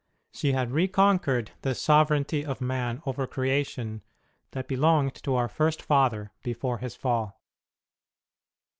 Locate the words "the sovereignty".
1.61-2.43